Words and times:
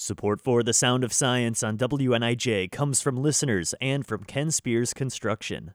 Support 0.00 0.40
for 0.40 0.62
The 0.62 0.72
Sound 0.72 1.04
of 1.04 1.12
Science 1.12 1.62
on 1.62 1.76
WNIJ 1.76 2.72
comes 2.72 3.02
from 3.02 3.18
listeners 3.18 3.74
and 3.82 4.06
from 4.06 4.24
Ken 4.24 4.50
Spears 4.50 4.94
Construction. 4.94 5.74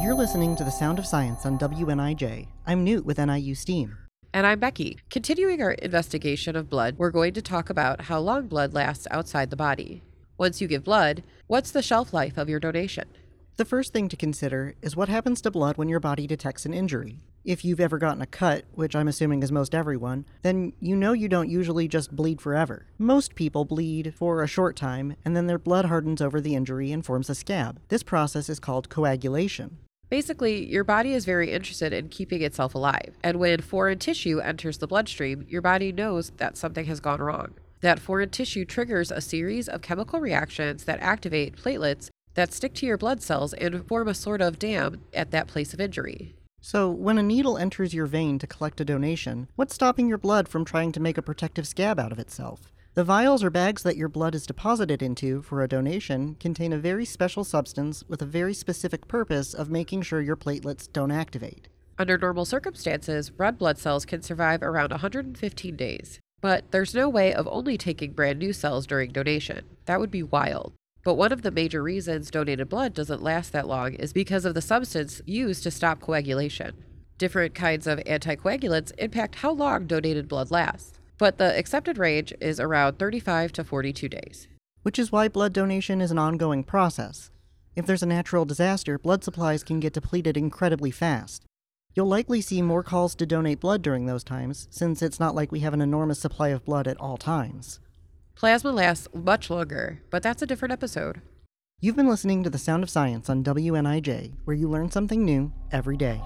You're 0.00 0.14
listening 0.14 0.54
to 0.54 0.62
The 0.62 0.70
Sound 0.70 1.00
of 1.00 1.06
Science 1.06 1.44
on 1.44 1.58
WNIJ. 1.58 2.46
I'm 2.64 2.84
Newt 2.84 3.04
with 3.04 3.18
NIU 3.18 3.56
STEAM. 3.56 3.98
And 4.32 4.46
I'm 4.46 4.60
Becky. 4.60 4.98
Continuing 5.10 5.60
our 5.60 5.72
investigation 5.72 6.54
of 6.54 6.70
blood, 6.70 6.94
we're 6.96 7.10
going 7.10 7.34
to 7.34 7.42
talk 7.42 7.70
about 7.70 8.02
how 8.02 8.20
long 8.20 8.46
blood 8.46 8.72
lasts 8.72 9.08
outside 9.10 9.50
the 9.50 9.56
body. 9.56 10.04
Once 10.38 10.60
you 10.60 10.68
give 10.68 10.84
blood, 10.84 11.24
what's 11.48 11.72
the 11.72 11.82
shelf 11.82 12.12
life 12.14 12.38
of 12.38 12.48
your 12.48 12.60
donation? 12.60 13.06
The 13.60 13.66
first 13.66 13.92
thing 13.92 14.08
to 14.08 14.16
consider 14.16 14.74
is 14.80 14.96
what 14.96 15.10
happens 15.10 15.42
to 15.42 15.50
blood 15.50 15.76
when 15.76 15.90
your 15.90 16.00
body 16.00 16.26
detects 16.26 16.64
an 16.64 16.72
injury. 16.72 17.18
If 17.44 17.62
you've 17.62 17.78
ever 17.78 17.98
gotten 17.98 18.22
a 18.22 18.26
cut, 18.26 18.64
which 18.72 18.96
I'm 18.96 19.06
assuming 19.06 19.42
is 19.42 19.52
most 19.52 19.74
everyone, 19.74 20.24
then 20.40 20.72
you 20.80 20.96
know 20.96 21.12
you 21.12 21.28
don't 21.28 21.50
usually 21.50 21.86
just 21.86 22.16
bleed 22.16 22.40
forever. 22.40 22.86
Most 22.96 23.34
people 23.34 23.66
bleed 23.66 24.14
for 24.14 24.42
a 24.42 24.46
short 24.46 24.76
time, 24.76 25.14
and 25.26 25.36
then 25.36 25.46
their 25.46 25.58
blood 25.58 25.84
hardens 25.84 26.22
over 26.22 26.40
the 26.40 26.54
injury 26.54 26.90
and 26.90 27.04
forms 27.04 27.28
a 27.28 27.34
scab. 27.34 27.78
This 27.88 28.02
process 28.02 28.48
is 28.48 28.60
called 28.60 28.88
coagulation. 28.88 29.76
Basically, 30.08 30.64
your 30.64 30.82
body 30.82 31.12
is 31.12 31.26
very 31.26 31.52
interested 31.52 31.92
in 31.92 32.08
keeping 32.08 32.40
itself 32.40 32.74
alive, 32.74 33.18
and 33.22 33.38
when 33.38 33.60
foreign 33.60 33.98
tissue 33.98 34.40
enters 34.40 34.78
the 34.78 34.86
bloodstream, 34.86 35.44
your 35.50 35.60
body 35.60 35.92
knows 35.92 36.30
that 36.38 36.56
something 36.56 36.86
has 36.86 37.00
gone 37.00 37.20
wrong. 37.20 37.52
That 37.82 38.00
foreign 38.00 38.30
tissue 38.30 38.64
triggers 38.64 39.10
a 39.10 39.20
series 39.20 39.68
of 39.68 39.82
chemical 39.82 40.18
reactions 40.18 40.84
that 40.84 41.00
activate 41.00 41.56
platelets 41.56 42.08
that 42.40 42.54
stick 42.54 42.72
to 42.72 42.86
your 42.86 42.96
blood 42.96 43.22
cells 43.22 43.52
and 43.52 43.86
form 43.86 44.08
a 44.08 44.14
sort 44.14 44.40
of 44.40 44.58
dam 44.58 45.02
at 45.12 45.30
that 45.30 45.46
place 45.46 45.74
of 45.74 45.80
injury. 45.80 46.34
So, 46.62 46.90
when 46.90 47.18
a 47.18 47.22
needle 47.22 47.58
enters 47.58 47.92
your 47.92 48.06
vein 48.06 48.38
to 48.38 48.46
collect 48.46 48.80
a 48.80 48.84
donation, 48.84 49.48
what's 49.56 49.74
stopping 49.74 50.08
your 50.08 50.18
blood 50.18 50.48
from 50.48 50.64
trying 50.64 50.92
to 50.92 51.00
make 51.00 51.18
a 51.18 51.22
protective 51.22 51.68
scab 51.68 52.00
out 52.00 52.12
of 52.12 52.18
itself? 52.18 52.72
The 52.94 53.04
vials 53.04 53.44
or 53.44 53.50
bags 53.50 53.82
that 53.82 53.98
your 53.98 54.08
blood 54.08 54.34
is 54.34 54.46
deposited 54.46 55.02
into 55.02 55.42
for 55.42 55.62
a 55.62 55.68
donation 55.68 56.34
contain 56.40 56.72
a 56.72 56.78
very 56.78 57.04
special 57.04 57.44
substance 57.44 58.04
with 58.08 58.22
a 58.22 58.26
very 58.26 58.54
specific 58.54 59.06
purpose 59.06 59.52
of 59.54 59.70
making 59.70 60.02
sure 60.02 60.22
your 60.22 60.36
platelets 60.36 60.90
don't 60.90 61.12
activate. 61.12 61.68
Under 61.98 62.16
normal 62.16 62.46
circumstances, 62.46 63.30
red 63.36 63.58
blood 63.58 63.76
cells 63.76 64.06
can 64.06 64.22
survive 64.22 64.62
around 64.62 64.90
115 64.90 65.76
days. 65.76 66.18
But 66.40 66.64
there's 66.70 66.94
no 66.94 67.08
way 67.08 67.34
of 67.34 67.46
only 67.48 67.76
taking 67.76 68.12
brand 68.12 68.38
new 68.38 68.54
cells 68.54 68.86
during 68.86 69.12
donation. 69.12 69.66
That 69.84 70.00
would 70.00 70.10
be 70.10 70.22
wild. 70.22 70.72
But 71.02 71.14
one 71.14 71.32
of 71.32 71.42
the 71.42 71.50
major 71.50 71.82
reasons 71.82 72.30
donated 72.30 72.68
blood 72.68 72.92
doesn't 72.92 73.22
last 73.22 73.52
that 73.52 73.66
long 73.66 73.94
is 73.94 74.12
because 74.12 74.44
of 74.44 74.54
the 74.54 74.60
substance 74.60 75.22
used 75.24 75.62
to 75.62 75.70
stop 75.70 76.00
coagulation. 76.00 76.84
Different 77.16 77.54
kinds 77.54 77.86
of 77.86 77.98
anticoagulants 78.00 78.92
impact 78.98 79.36
how 79.36 79.52
long 79.52 79.86
donated 79.86 80.28
blood 80.28 80.50
lasts, 80.50 80.98
but 81.18 81.38
the 81.38 81.58
accepted 81.58 81.98
range 81.98 82.34
is 82.40 82.60
around 82.60 82.98
35 82.98 83.52
to 83.52 83.64
42 83.64 84.08
days. 84.08 84.48
Which 84.82 84.98
is 84.98 85.12
why 85.12 85.28
blood 85.28 85.52
donation 85.52 86.00
is 86.00 86.10
an 86.10 86.18
ongoing 86.18 86.64
process. 86.64 87.30
If 87.76 87.86
there's 87.86 88.02
a 88.02 88.06
natural 88.06 88.44
disaster, 88.44 88.98
blood 88.98 89.22
supplies 89.24 89.62
can 89.62 89.80
get 89.80 89.92
depleted 89.92 90.36
incredibly 90.36 90.90
fast. 90.90 91.44
You'll 91.94 92.06
likely 92.06 92.40
see 92.40 92.62
more 92.62 92.82
calls 92.82 93.14
to 93.16 93.26
donate 93.26 93.60
blood 93.60 93.82
during 93.82 94.06
those 94.06 94.24
times, 94.24 94.68
since 94.70 95.02
it's 95.02 95.20
not 95.20 95.34
like 95.34 95.50
we 95.50 95.60
have 95.60 95.74
an 95.74 95.80
enormous 95.80 96.20
supply 96.20 96.48
of 96.48 96.64
blood 96.64 96.86
at 96.86 97.00
all 97.00 97.16
times. 97.16 97.80
Plasma 98.34 98.72
lasts 98.72 99.08
much 99.14 99.50
longer, 99.50 100.02
but 100.10 100.22
that's 100.22 100.42
a 100.42 100.46
different 100.46 100.72
episode. 100.72 101.20
You've 101.80 101.96
been 101.96 102.08
listening 102.08 102.42
to 102.44 102.50
The 102.50 102.58
Sound 102.58 102.82
of 102.82 102.90
Science 102.90 103.30
on 103.30 103.42
WNIJ, 103.44 104.34
where 104.44 104.56
you 104.56 104.68
learn 104.68 104.90
something 104.90 105.24
new 105.24 105.52
every 105.72 105.96
day. 105.96 106.20